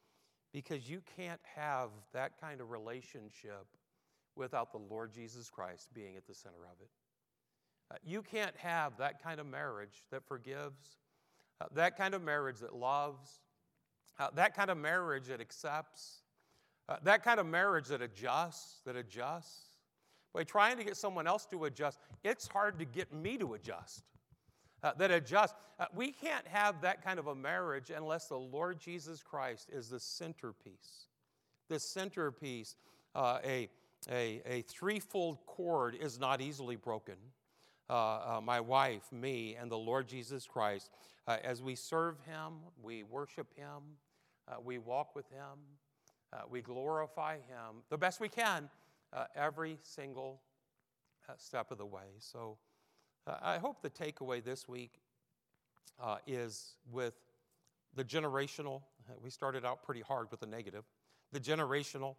[0.53, 3.67] because you can't have that kind of relationship
[4.37, 6.91] without the Lord Jesus Christ being at the center of it.
[7.91, 10.99] Uh, you can't have that kind of marriage that forgives,
[11.61, 13.41] uh, that kind of marriage that loves,
[14.19, 16.23] uh, that kind of marriage that accepts,
[16.89, 19.71] uh, that kind of marriage that adjusts, that adjusts.
[20.35, 24.03] by trying to get someone else to adjust, it's hard to get me to adjust.
[24.83, 25.55] Uh, that adjust.
[25.81, 29.89] Uh, we can't have that kind of a marriage unless the Lord Jesus Christ is
[29.89, 31.07] the centerpiece.
[31.69, 32.77] The centerpiece,
[33.15, 33.69] uh, a,
[34.11, 37.17] a, a threefold cord is not easily broken.
[37.89, 37.93] Uh,
[38.37, 40.91] uh, my wife, me, and the Lord Jesus Christ,
[41.27, 43.83] uh, as we serve Him, we worship Him,
[44.49, 45.59] Uh, we walk with Him,
[46.33, 48.69] uh, we glorify Him the best we can
[49.13, 50.41] uh, every single
[51.37, 52.15] step of the way.
[52.19, 52.59] So
[53.43, 55.01] I hope the takeaway this week
[56.27, 57.15] is with
[57.97, 58.83] the generational.
[59.21, 60.85] We started out pretty hard with the negative.
[61.33, 62.15] The generational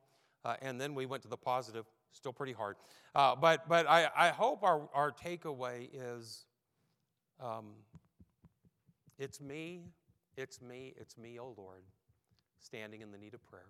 [0.47, 2.77] uh, and then we went to the positive, still pretty hard.
[3.13, 6.45] Uh, but but I, I hope our, our takeaway is
[7.39, 7.73] um,
[9.19, 9.81] it's me,
[10.37, 11.83] it's me, it's me, oh Lord,
[12.67, 13.69] standing in the need of prayer.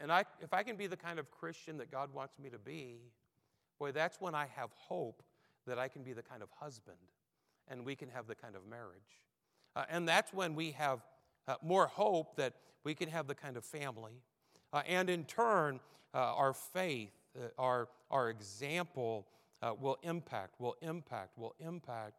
[0.00, 2.58] And I, if I can be the kind of Christian that God wants me to
[2.58, 2.96] be,
[3.78, 5.22] boy, that's when I have hope
[5.66, 6.96] that I can be the kind of husband
[7.68, 9.20] and we can have the kind of marriage.
[9.76, 11.00] Uh, and that's when we have
[11.46, 14.22] uh, more hope that we can have the kind of family
[14.72, 15.80] uh, and in turn,
[16.14, 19.26] uh, our faith, uh, our, our example
[19.60, 22.14] uh, will impact, will impact, will impact,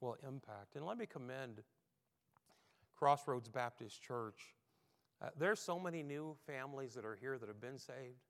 [0.00, 0.74] will impact.
[0.74, 1.62] And let me commend
[2.96, 4.54] Crossroads Baptist Church.
[5.22, 8.20] Uh, there's so many new families that are here that have been saved.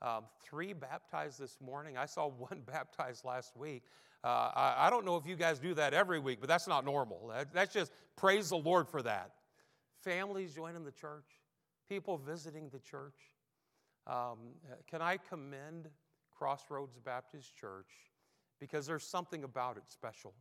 [0.00, 1.96] Um, three baptized this morning.
[1.96, 3.82] I saw one baptized last week.
[4.24, 6.84] Uh, I, I, don't know if you guys do that every week, but that's not
[6.84, 7.28] normal.
[7.28, 9.32] That, that's just praise the Lord for that.
[10.04, 11.24] Families joining the church
[11.92, 13.18] people visiting the church.
[14.06, 14.38] Um,
[14.90, 15.90] can I commend
[16.30, 17.90] Crossroads Baptist Church
[18.58, 20.32] because there's something about it special.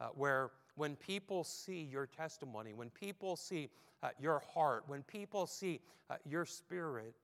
[0.00, 3.68] Uh, where when people see your testimony, when people see
[4.02, 7.14] uh, your heart, when people see uh, your spirit,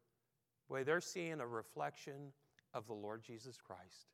[0.68, 2.32] boy, they're seeing a reflection
[2.74, 4.08] of the Lord Jesus Christ.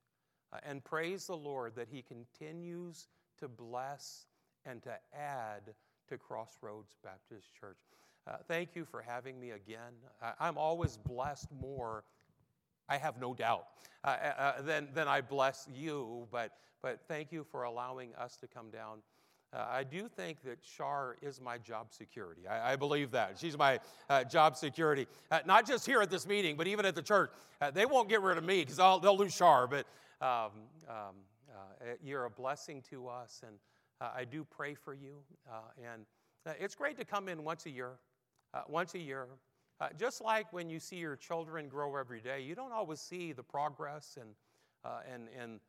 [0.52, 3.08] Uh, and praise the Lord that He continues
[3.38, 4.26] to bless
[4.64, 5.74] and to add
[6.08, 7.78] to Crossroads Baptist Church.
[8.26, 9.92] Uh, thank you for having me again.
[10.40, 12.04] I, am always blessed more,
[12.88, 13.66] I have no doubt,
[14.02, 18.36] uh, uh, uh, than, than I bless you, but, but thank you for allowing us
[18.38, 19.00] to come down.
[19.54, 22.42] Uh, I do think that Shar is my job security.
[22.48, 23.38] I, I believe that.
[23.38, 23.78] She's my
[24.10, 25.06] uh, job security.
[25.46, 27.30] not just here at this meeting, but even at the church.
[27.72, 29.86] they won't get rid of me because they'll lose Shar, but
[30.20, 30.50] um,
[30.88, 31.14] um,
[32.02, 33.56] you're a blessing to us, and
[34.00, 35.18] I do pray for you.
[35.92, 36.04] and
[36.60, 37.92] it's great to come in once a year
[38.54, 39.26] uh, once a year.
[39.80, 43.32] Uh, just like when you see your children grow every day, you don't always see
[43.32, 44.30] the progress and,
[44.84, 45.60] uh, and, and,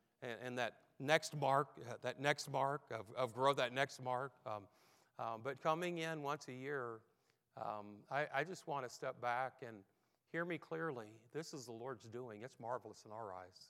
[0.43, 4.31] and that next mark, uh, that next mark of, of growth, that next mark.
[4.45, 4.63] Um,
[5.17, 6.99] um, but coming in once a year,
[7.57, 9.77] um, I, I just want to step back and
[10.31, 11.07] hear me clearly.
[11.33, 12.41] This is the Lord's doing.
[12.43, 13.69] It's marvelous in our eyes.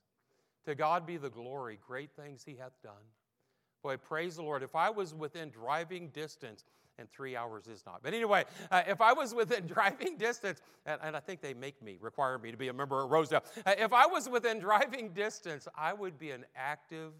[0.66, 2.94] To God be the glory, great things He hath done.
[3.84, 4.64] Boy, praise the Lord.
[4.64, 6.64] If I was within driving distance,
[6.98, 8.02] and three hours is not.
[8.04, 11.82] But anyway, uh, if I was within driving distance, and, and, I think they make
[11.82, 15.10] me, require me to be a member of Rosedale, uh, if I was within driving
[15.10, 17.14] distance, I would be an active,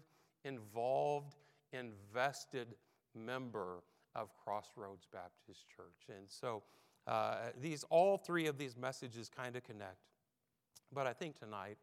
[0.44, 1.36] involved,
[1.72, 2.68] invested
[3.14, 3.82] member
[4.14, 6.16] of Crossroads Baptist Church.
[6.16, 6.62] And so
[7.06, 9.98] uh, these, all three of these messages kind of connect.
[10.92, 11.76] But I think tonight,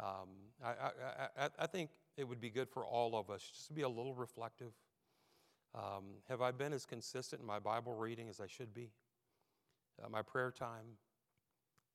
[0.00, 0.28] um,
[0.64, 3.74] I, I, I, I think it would be good for all of us just to
[3.74, 4.72] be a little reflective
[5.74, 8.90] um, have I been as consistent in my Bible reading as I should be?
[10.02, 10.98] Uh, my prayer time,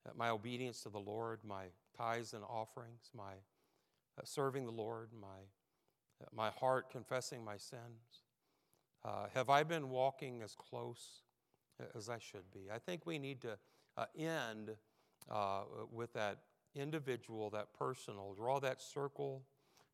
[0.08, 1.66] uh, my obedience to the Lord, my
[1.96, 3.34] tithes and offerings, my
[4.18, 8.24] uh, serving the Lord, my, uh, my heart confessing my sins?
[9.06, 11.22] Uh, have I been walking as close
[11.96, 12.72] as I should be?
[12.74, 13.58] I think we need to
[13.96, 14.72] uh, end
[15.92, 16.40] with that
[16.76, 19.44] individual, that personal, draw that circle,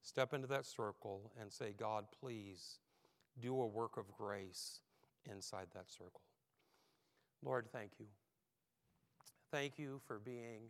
[0.02, 2.80] step into that circle, and say, God, please
[3.42, 4.80] do a work of grace
[5.30, 6.22] inside that circle.
[7.44, 8.06] Lord, thank you.
[9.52, 10.62] Thank you for being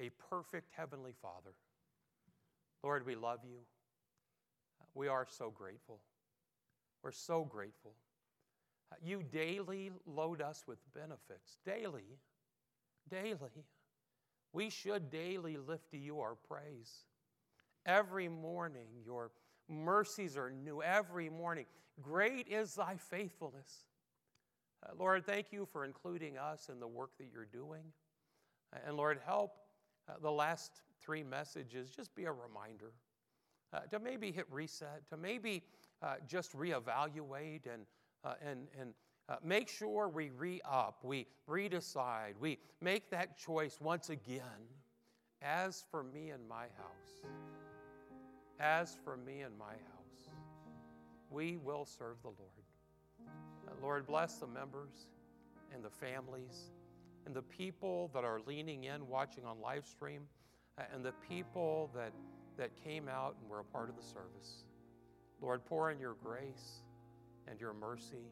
[0.00, 1.54] a perfect Heavenly Father.
[2.82, 3.58] Lord, we love you.
[4.94, 6.00] We are so grateful.
[7.02, 7.92] We're so grateful.
[9.02, 12.18] You daily load us with benefits, daily,
[13.10, 13.64] daily.
[14.52, 17.04] We should daily lift to you our praise.
[17.86, 19.30] Every morning, your
[19.72, 21.66] mercies are new every morning.
[22.00, 23.86] Great is thy faithfulness.
[24.84, 27.82] Uh, Lord, thank you for including us in the work that you're doing.
[28.86, 29.56] And Lord, help
[30.08, 32.92] uh, the last three messages just be a reminder
[33.72, 35.62] uh, to maybe hit reset, to maybe
[36.02, 37.86] uh, just reevaluate and,
[38.24, 38.94] uh, and, and
[39.28, 44.42] uh, make sure we re up, we redecide, we make that choice once again
[45.40, 47.30] As for me and my house,
[48.62, 50.30] as for me and my house,
[51.30, 53.28] we will serve the Lord.
[53.66, 55.08] Uh, Lord, bless the members
[55.74, 56.70] and the families
[57.26, 60.22] and the people that are leaning in, watching on live stream,
[60.78, 62.12] uh, and the people that,
[62.56, 64.64] that came out and were a part of the service.
[65.40, 66.82] Lord, pour in your grace
[67.48, 68.30] and your mercy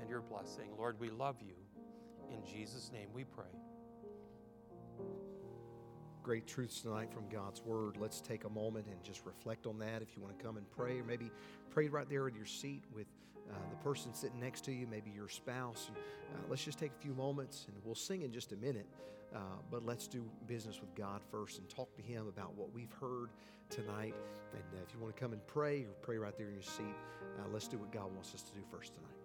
[0.00, 0.70] and your blessing.
[0.78, 1.54] Lord, we love you.
[2.30, 3.44] In Jesus' name we pray.
[6.22, 7.96] Great truths tonight from God's Word.
[8.00, 10.02] Let's take a moment and just reflect on that.
[10.02, 11.32] If you want to come and pray, or maybe
[11.70, 13.08] pray right there in your seat with
[13.50, 15.88] uh, the person sitting next to you, maybe your spouse.
[15.88, 18.86] And, uh, let's just take a few moments and we'll sing in just a minute.
[19.34, 22.92] Uh, but let's do business with God first and talk to Him about what we've
[23.00, 23.30] heard
[23.68, 24.14] tonight.
[24.52, 26.62] And uh, if you want to come and pray or pray right there in your
[26.62, 26.94] seat,
[27.40, 29.21] uh, let's do what God wants us to do first tonight.